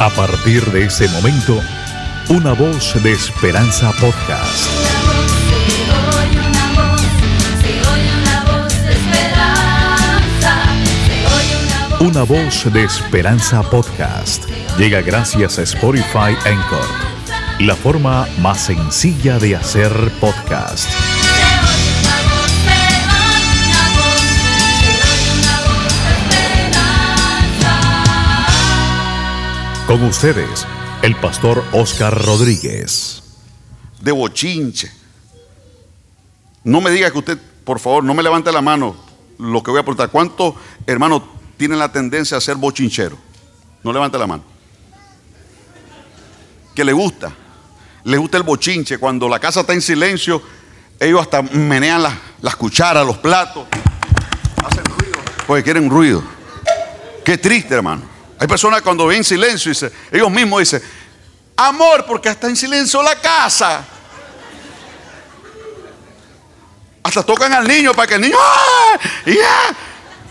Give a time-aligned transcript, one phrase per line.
[0.00, 1.60] A partir de ese momento,
[2.28, 4.68] una voz de esperanza podcast.
[11.98, 14.44] Una voz de esperanza podcast.
[14.78, 16.86] Llega gracias a Spotify Anchor,
[17.58, 19.90] la forma más sencilla de hacer
[20.20, 20.88] podcast.
[29.88, 30.66] Con ustedes,
[31.00, 33.22] el pastor Oscar Rodríguez.
[34.02, 34.92] de bochinche.
[36.62, 38.94] No me diga que usted, por favor, no me levante la mano
[39.38, 40.10] lo que voy a aportar.
[40.10, 40.56] ¿Cuántos
[40.86, 41.22] hermanos
[41.56, 43.16] tienen la tendencia a ser bochinchero?
[43.82, 44.42] No levante la mano.
[46.74, 47.32] Que le gusta.
[48.04, 48.98] Le gusta el bochinche.
[48.98, 50.42] Cuando la casa está en silencio,
[51.00, 53.66] ellos hasta menean las, las cucharas, los platos.
[54.62, 55.18] Hacen ruido.
[55.46, 56.22] Porque quieren ruido.
[57.24, 58.17] Qué triste, hermano.
[58.38, 60.82] Hay personas cuando ven silencio, dice, ellos mismos dicen,
[61.56, 63.84] amor, porque está en silencio la casa.
[67.02, 68.36] Hasta tocan al niño para que el niño.
[68.38, 68.98] ¡ah!
[69.26, 69.76] y ¡ah!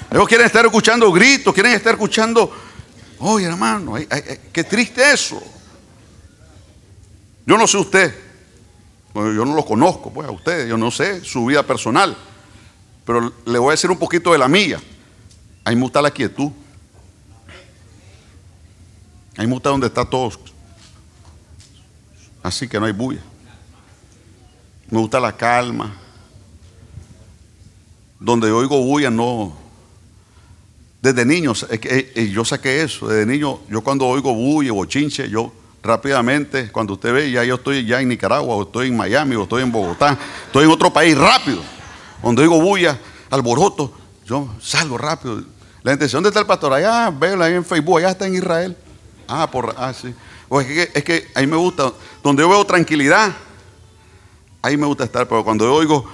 [0.09, 2.50] Ellos quieren estar escuchando gritos, quieren estar escuchando.
[3.20, 3.95] Oye, hermano,
[4.54, 5.42] qué triste eso.
[7.45, 8.14] Yo no sé usted,
[9.16, 12.16] yo no lo conozco, pues a usted, yo no sé su vida personal,
[13.06, 14.80] pero le voy a decir un poquito de la mía.
[15.64, 16.52] A mí me gusta la quietud.
[19.38, 20.32] A mí me gusta donde está todo.
[22.42, 23.22] Así que no hay bulla.
[24.90, 25.96] Me gusta la calma.
[28.20, 29.56] Donde oigo bulla no.
[31.02, 33.08] Desde niño, eh, eh, yo saqué eso.
[33.08, 37.86] Desde niño, yo cuando oigo bulla, bochinche, yo rápidamente, cuando usted ve, ya yo estoy
[37.86, 41.16] ya en Nicaragua, o estoy en Miami, o estoy en Bogotá, estoy en otro país
[41.16, 41.62] rápido.
[42.22, 43.94] Cuando oigo bulla, alboroto,
[44.26, 45.44] yo salgo rápido.
[45.84, 46.74] La gente dice, ¿dónde está el pastor?
[46.74, 48.76] Allá, veo ahí en Facebook, allá está en Israel.
[49.28, 50.14] Ah, por, ah, sí.
[50.94, 51.92] Es, que, ahí me gusta,
[52.23, 53.36] donde yo veo tranquilidad,
[54.61, 56.10] ahí me gusta estar, pero cuando yo oigo,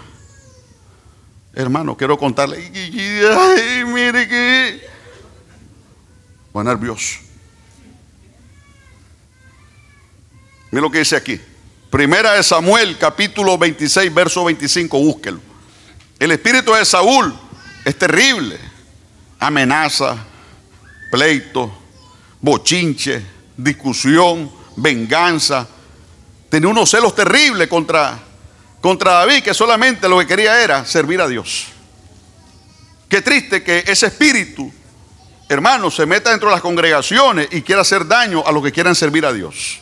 [1.54, 4.88] hermano, quiero contarle, ay, mire que,
[6.52, 7.20] voy nervioso.
[10.72, 11.40] Mira lo que dice aquí.
[11.92, 15.40] Primera de Samuel, capítulo 26, verso 25, búsquelo.
[16.18, 17.32] El espíritu de Saúl
[17.86, 18.58] es terrible.
[19.38, 20.18] Amenaza,
[21.12, 21.83] pleito,
[22.44, 23.26] bochinche,
[23.58, 25.66] discusión, venganza.
[26.50, 28.20] Tenía unos celos terribles contra,
[28.82, 31.68] contra David, que solamente lo que quería era servir a Dios.
[33.08, 34.72] Qué triste que ese espíritu,
[35.48, 38.94] hermano, se meta dentro de las congregaciones y quiera hacer daño a los que quieran
[38.94, 39.80] servir a Dios.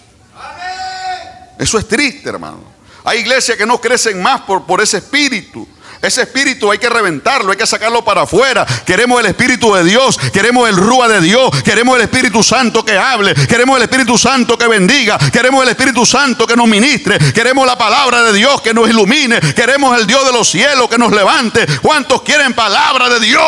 [1.58, 2.64] Eso es triste, hermano.
[3.04, 5.68] Hay iglesias que no crecen más por, por ese espíritu.
[6.02, 8.66] Ese espíritu hay que reventarlo, hay que sacarlo para afuera.
[8.86, 12.98] Queremos el Espíritu de Dios, queremos el Rúa de Dios, queremos el Espíritu Santo que
[12.98, 17.68] hable, queremos el Espíritu Santo que bendiga, queremos el Espíritu Santo que nos ministre, queremos
[17.68, 21.12] la palabra de Dios que nos ilumine, queremos el Dios de los cielos que nos
[21.12, 21.68] levante.
[21.84, 23.42] ¿Cuántos quieren palabra de Dios?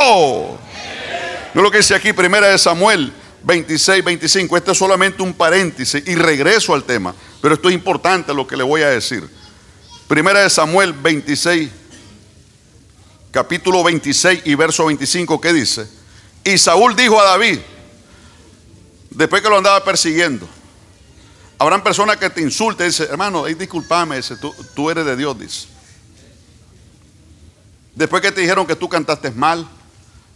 [1.56, 3.12] No lo que dice aquí, primera de Samuel
[3.44, 4.58] 26, 25.
[4.58, 8.58] Este es solamente un paréntesis y regreso al tema, pero esto es importante lo que
[8.58, 9.28] le voy a decir.
[10.08, 11.70] Primera de Samuel 26,
[13.34, 15.90] capítulo 26 y verso 25, ¿qué dice?
[16.44, 17.58] Y Saúl dijo a David,
[19.10, 20.48] después que lo andaba persiguiendo,
[21.58, 25.38] habrán personas que te insulten, dice, hermano, hey, discúlpame, dice, tú, tú eres de Dios,
[25.40, 25.68] dice.
[27.96, 29.68] Después que te dijeron que tú cantaste mal,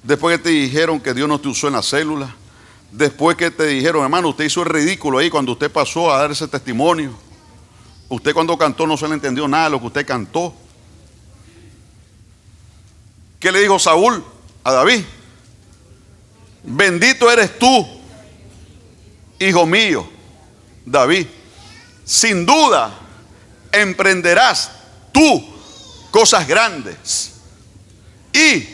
[0.01, 2.35] después que te dijeron que Dios no te usó en la célula,
[2.91, 6.31] después que te dijeron, hermano, usted hizo el ridículo ahí cuando usted pasó a dar
[6.31, 7.11] ese testimonio.
[8.09, 10.51] Usted cuando cantó no se le entendió nada de lo que usted cantó.
[13.39, 14.23] ¿Qué le dijo Saúl
[14.63, 15.03] a David?
[16.63, 17.87] Bendito eres tú,
[19.39, 20.07] hijo mío,
[20.85, 21.27] David.
[22.03, 22.97] Sin duda
[23.71, 24.71] emprenderás
[25.11, 25.45] tú
[26.11, 27.33] cosas grandes
[28.33, 28.67] y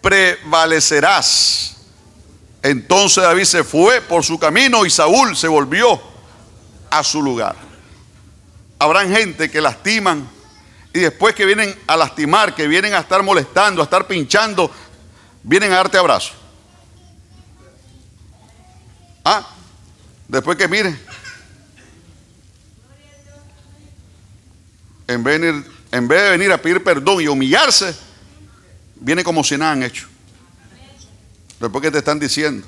[0.00, 1.76] prevalecerás.
[2.62, 6.00] Entonces David se fue por su camino y Saúl se volvió
[6.90, 7.56] a su lugar.
[8.78, 10.28] Habrán gente que lastiman
[10.94, 14.70] y después que vienen a lastimar, que vienen a estar molestando, a estar pinchando,
[15.42, 16.34] vienen a darte abrazo.
[19.24, 19.48] Ah,
[20.28, 20.98] después que miren,
[25.06, 27.94] en vez, de venir, en vez de venir a pedir perdón y humillarse,
[28.96, 30.08] viene como si nada han hecho.
[31.58, 32.66] Después que te están diciendo,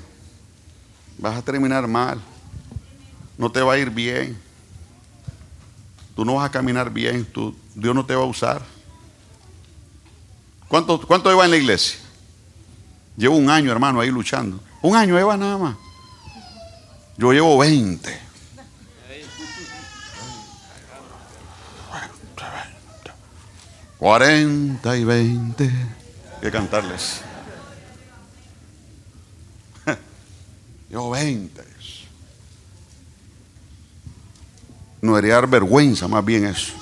[1.17, 2.19] vas a terminar mal,
[3.37, 4.39] no te va a ir bien,
[6.15, 8.61] tú no vas a caminar bien, tú, Dios no te va a usar.
[10.67, 11.99] ¿Cuánto, ¿Cuánto lleva en la iglesia?
[13.17, 14.59] Llevo un año, hermano, ahí luchando.
[14.81, 15.75] Un año lleva nada más.
[17.17, 18.25] Yo llevo 20.
[23.99, 25.71] 40 y 20.
[26.41, 27.21] que cantarles.
[30.89, 31.65] Llevo 20.
[35.05, 36.73] No debería dar vergüenza, más bien eso.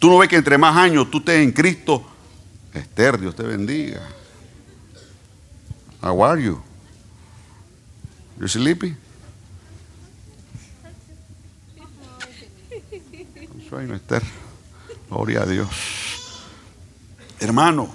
[0.00, 2.04] Tú no ves que entre más años tú estés en Cristo,
[2.74, 4.00] Esther, Dios te bendiga.
[6.02, 6.60] How are you?
[8.40, 8.96] You sleepy?
[13.68, 14.22] Sueño, Esther.
[15.08, 15.68] Gloria a Dios.
[17.38, 17.88] Hermano,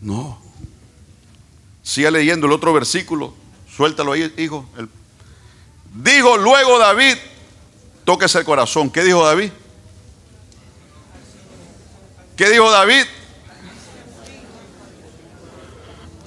[0.00, 0.38] no.
[1.82, 3.34] Siga leyendo el otro versículo.
[3.68, 4.68] Suéltalo ahí, hijo.
[4.76, 4.88] El-
[5.94, 7.16] Dijo luego David,
[8.04, 8.90] tóquese el corazón.
[8.90, 9.50] ¿Qué dijo David?
[12.36, 13.04] ¿Qué dijo David?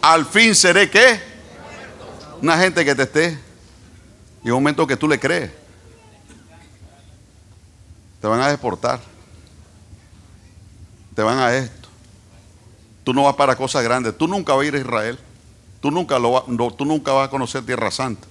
[0.01, 1.19] Al fin seré qué?
[2.41, 3.37] Una gente que te esté.
[4.43, 5.51] Y un momento que tú le crees.
[8.21, 9.01] Te van a deportar.
[11.13, 11.89] Te van a esto.
[13.03, 14.17] Tú no vas para cosas grandes.
[14.17, 15.19] Tú nunca vas a ir a Israel.
[15.81, 16.45] Tú nunca, lo va-
[16.77, 18.27] tú nunca vas a conocer Tierra Santa.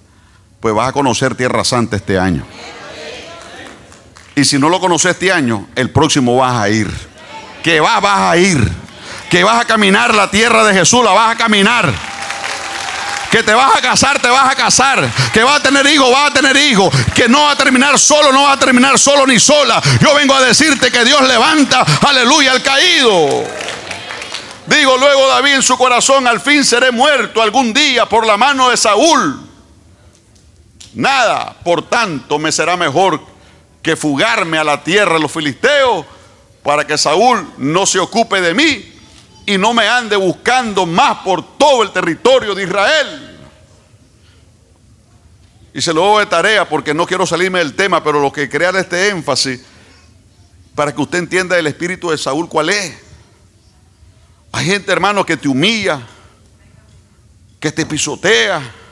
[0.59, 2.43] Pues vas a conocer Tierra Santa este año.
[4.35, 6.91] Y si no lo conoces este año, el próximo vas a ir.
[7.63, 8.71] Que vas, vas a ir.
[9.29, 11.91] Que vas a caminar la tierra de Jesús, la vas a caminar.
[13.31, 15.09] Que te vas a casar, te vas a casar.
[15.33, 16.93] Que vas a tener hijos, vas a tener hijos.
[17.13, 19.81] Que no va a terminar solo, no va a terminar solo ni sola.
[20.01, 23.43] Yo vengo a decirte que Dios levanta, aleluya, al caído.
[24.65, 28.69] Digo luego David en su corazón, al fin seré muerto algún día por la mano
[28.69, 29.46] de Saúl.
[30.97, 33.21] Nada, por tanto, me será mejor
[33.83, 36.07] que fugarme a la tierra de los filisteos
[36.63, 38.95] para que Saúl no se ocupe de mí
[39.45, 43.39] y no me ande buscando más por todo el territorio de Israel.
[45.71, 48.49] Y se lo doy de tarea porque no quiero salirme del tema, pero lo que
[48.49, 49.61] crea este énfasis
[50.73, 52.97] para que usted entienda el espíritu de Saúl cuál es.
[54.51, 56.01] Hay gente, hermano, que te humilla,
[57.59, 58.86] que te pisotea,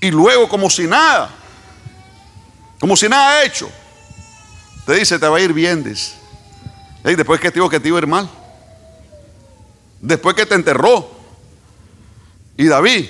[0.00, 1.30] y luego como si nada,
[2.78, 3.70] como si nada hecho,
[4.86, 5.84] te dice, te va a ir bien.
[7.04, 8.28] Ey, después que te digo que te iba a ir mal,
[10.00, 11.10] después que te enterró.
[12.56, 13.06] Y David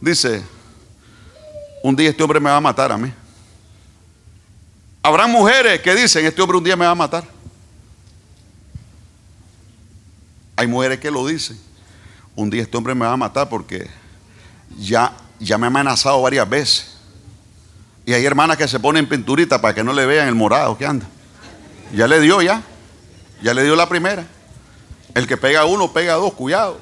[0.00, 0.42] dice,
[1.82, 3.12] un día este hombre me va a matar a mí.
[5.02, 7.24] Habrá mujeres que dicen, este hombre un día me va a matar.
[10.54, 11.58] Hay mujeres que lo dicen.
[12.36, 13.90] Un día este hombre me va a matar porque
[14.78, 15.12] ya,
[15.44, 16.92] ya me ha amenazado varias veces.
[18.04, 20.86] Y hay hermanas que se ponen pinturita para que no le vean el morado que
[20.86, 21.06] anda.
[21.94, 22.62] Ya le dio ya.
[23.42, 24.26] Ya le dio la primera.
[25.14, 26.78] El que pega uno, pega dos, cuidado.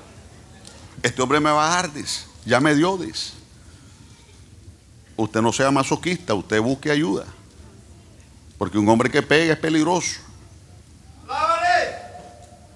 [1.03, 2.25] Este hombre me va a dar, dice.
[2.45, 3.33] Ya me dio, dice.
[5.17, 7.27] Usted no sea masoquista, usted busque ayuda.
[8.57, 10.21] Porque un hombre que pega es peligroso.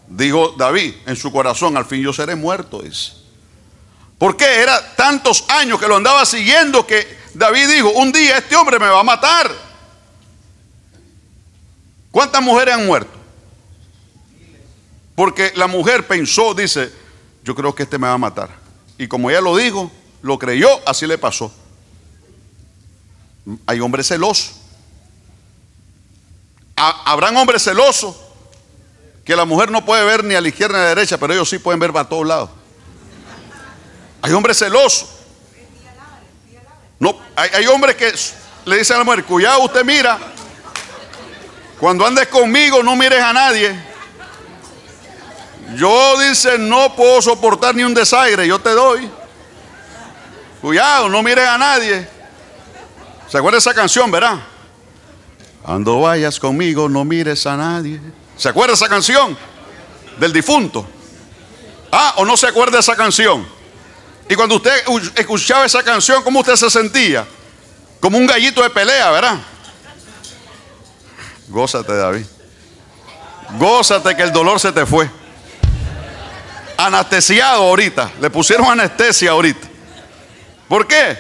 [0.09, 3.24] Dijo David en su corazón, al fin yo seré muerto, dice.
[4.19, 4.63] ¿Por qué?
[4.63, 8.87] Era tantos años que lo andaba siguiendo que David dijo, un día este hombre me
[8.87, 9.51] va a matar.
[12.11, 13.11] ¿Cuántas mujeres han muerto?
[15.17, 16.93] Porque la mujer pensó, dice,
[17.43, 18.51] yo creo que este me va a matar.
[18.99, 19.91] Y como ella lo dijo,
[20.23, 21.53] lo creyó, así le pasó.
[23.67, 24.53] Hay hombres celosos.
[26.77, 28.17] Ha- Habrán hombres celosos
[29.25, 31.33] que la mujer no puede ver ni a la izquierda ni a la derecha, pero
[31.33, 32.51] ellos sí pueden ver para todos lados.
[34.25, 35.07] Hay hombres celosos.
[36.99, 38.11] No, hay, hay hombres que
[38.65, 40.19] le dicen a la mujer, cuidado, usted mira.
[41.79, 43.79] Cuando andes conmigo, no mires a nadie.
[45.77, 49.11] Yo, dice, no puedo soportar ni un desaire, yo te doy.
[50.63, 52.09] Cuidado, no mires a nadie.
[53.29, 54.41] ¿Se acuerda esa canción, verdad?
[55.63, 58.01] Cuando vayas conmigo, no mires a nadie.
[58.39, 59.37] ¿Se acuerda esa canción?
[60.19, 60.87] Del difunto.
[61.93, 63.54] Ah, o no se acuerda esa canción.
[64.29, 64.73] Y cuando usted
[65.17, 67.27] escuchaba esa canción, ¿cómo usted se sentía?
[68.01, 69.39] Como un gallito de pelea, ¿verdad?
[71.49, 72.25] Gózate, David.
[73.59, 75.09] Gózate que el dolor se te fue.
[76.77, 78.13] Anestesiado ahorita.
[78.21, 79.69] Le pusieron anestesia ahorita.
[80.69, 81.17] ¿Por qué?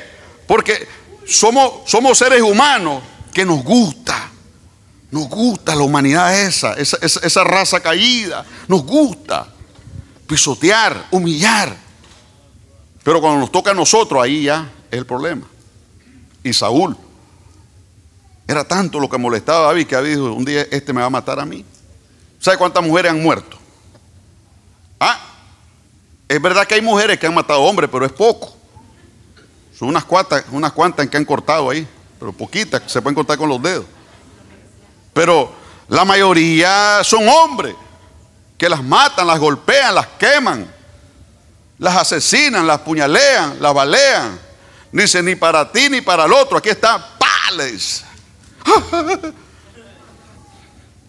[0.46, 0.88] Porque
[1.26, 4.30] somos, somos seres humanos que nos gusta.
[5.10, 8.44] Nos gusta la humanidad esa, esa, esa raza caída.
[8.66, 9.46] Nos gusta
[10.26, 11.83] pisotear, humillar.
[13.04, 15.46] Pero cuando nos toca a nosotros, ahí ya es el problema.
[16.42, 16.96] Y Saúl,
[18.48, 21.06] era tanto lo que molestaba a David que David dijo, un día este me va
[21.06, 21.64] a matar a mí.
[22.40, 23.58] ¿Sabe cuántas mujeres han muerto?
[24.98, 25.18] Ah,
[26.28, 28.54] es verdad que hay mujeres que han matado hombres, pero es poco.
[29.78, 31.86] Son unas cuantas, unas cuantas que han cortado ahí,
[32.18, 33.84] pero poquitas, se pueden cortar con los dedos.
[35.12, 35.52] Pero
[35.88, 37.74] la mayoría son hombres
[38.56, 40.73] que las matan, las golpean, las queman,
[41.78, 44.38] las asesinan, las puñalean, las balean.
[44.92, 48.04] Dice, ni para ti ni para el otro, aquí está, pales.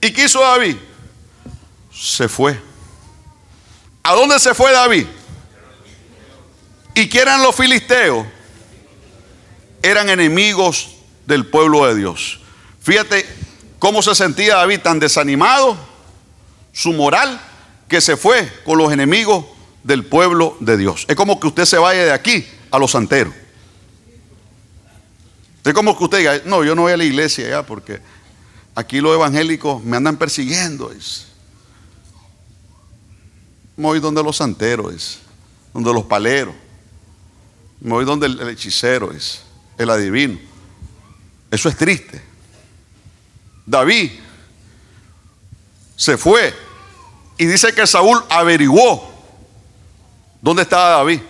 [0.01, 0.77] ¿Y qué hizo David?
[1.93, 2.59] Se fue.
[4.03, 5.07] ¿A dónde se fue David?
[6.93, 8.25] ¿Y qué eran los filisteos?
[9.81, 10.95] Eran enemigos
[11.25, 12.39] del pueblo de Dios.
[12.81, 13.25] Fíjate
[13.79, 15.77] cómo se sentía David tan desanimado,
[16.71, 17.39] su moral,
[17.87, 19.45] que se fue con los enemigos
[19.85, 21.05] del pueblo de Dios.
[21.07, 23.33] Es como que usted se vaya de aquí a los santeros.
[25.63, 28.01] Es como que usted diga, no, yo no voy a la iglesia ya porque
[28.73, 30.91] aquí los evangélicos me andan persiguiendo.
[30.91, 31.27] Es.
[33.77, 35.19] Me voy donde los santeros, es,
[35.71, 36.55] donde los paleros.
[37.79, 39.43] Me voy donde el, el hechicero es,
[39.77, 40.39] el adivino.
[41.51, 42.23] Eso es triste.
[43.67, 44.11] David
[45.95, 46.55] se fue
[47.37, 49.14] y dice que Saúl averiguó
[50.45, 51.21] dónde estaba David.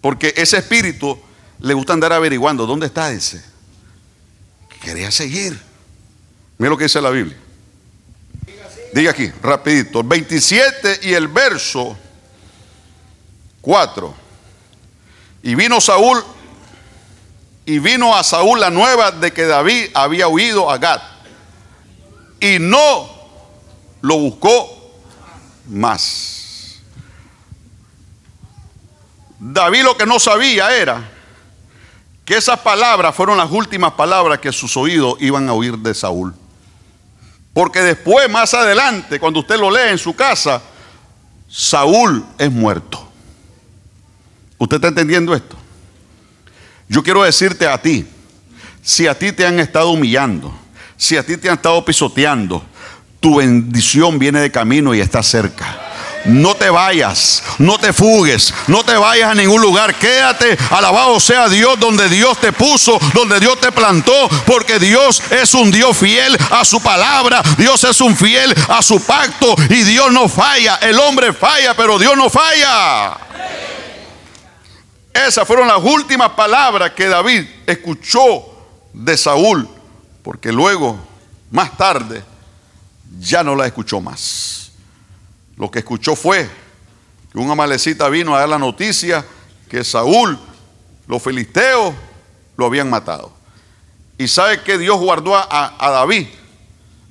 [0.00, 1.16] Porque ese espíritu
[1.60, 3.40] le gusta andar averiguando dónde está ese.
[4.82, 5.56] Quería seguir.
[6.58, 7.36] Mira lo que dice la Biblia.
[8.92, 10.00] Diga aquí, rapidito.
[10.00, 11.96] El 27 y el verso
[13.60, 14.14] 4.
[15.44, 16.20] Y vino Saúl,
[17.66, 21.02] y vino a Saúl la nueva de que David había huido a Gad.
[22.40, 23.08] Y no
[24.00, 24.96] lo buscó
[25.66, 26.37] más.
[29.38, 31.02] David lo que no sabía era
[32.24, 36.34] que esas palabras fueron las últimas palabras que sus oídos iban a oír de Saúl.
[37.54, 40.60] Porque después, más adelante, cuando usted lo lee en su casa,
[41.48, 43.08] Saúl es muerto.
[44.58, 45.56] ¿Usted está entendiendo esto?
[46.88, 48.06] Yo quiero decirte a ti,
[48.82, 50.52] si a ti te han estado humillando,
[50.96, 52.62] si a ti te han estado pisoteando,
[53.20, 55.87] tu bendición viene de camino y está cerca.
[56.28, 59.94] No te vayas, no te fugues, no te vayas a ningún lugar.
[59.94, 65.54] Quédate, alabado sea Dios, donde Dios te puso, donde Dios te plantó, porque Dios es
[65.54, 70.12] un Dios fiel a su palabra, Dios es un fiel a su pacto y Dios
[70.12, 70.76] no falla.
[70.82, 73.16] El hombre falla, pero Dios no falla.
[75.14, 78.44] Esas fueron las últimas palabras que David escuchó
[78.92, 79.66] de Saúl,
[80.22, 80.98] porque luego,
[81.50, 82.22] más tarde,
[83.18, 84.67] ya no la escuchó más.
[85.58, 86.48] Lo que escuchó fue
[87.32, 89.24] que un amalecita vino a dar la noticia
[89.68, 90.38] que Saúl,
[91.06, 91.94] los filisteos,
[92.56, 93.32] lo habían matado.
[94.16, 96.28] Y sabe que Dios guardó a, a David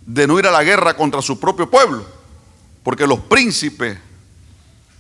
[0.06, 2.06] de no ir a la guerra contra su propio pueblo,
[2.84, 3.98] porque los príncipes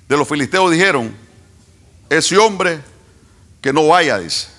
[0.07, 1.15] de los filisteos dijeron,
[2.09, 2.81] ese hombre
[3.61, 4.49] que no vaya, dice.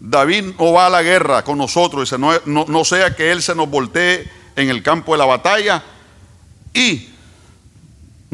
[0.00, 3.54] David no va a la guerra con nosotros, no, no, no sea que él se
[3.54, 5.82] nos voltee en el campo de la batalla
[6.72, 7.13] y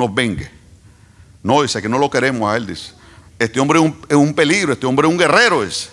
[0.00, 0.50] nos vengue.
[1.42, 2.92] No, dice que no lo queremos a él, dice.
[3.38, 5.88] Este hombre es un, peligro, este hombre es un guerrero, dice.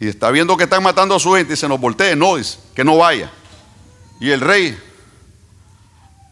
[0.00, 2.58] Y está viendo que están matando a su gente y se nos voltee, no, dice,
[2.74, 3.30] que no vaya.
[4.20, 4.78] Y el rey,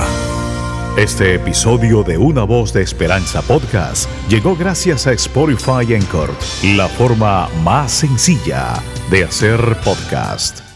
[0.98, 6.34] Este episodio de Una Voz de Esperanza Podcast llegó gracias a Spotify Encore,
[6.76, 8.76] la forma más sencilla
[9.10, 10.73] de hacer podcast.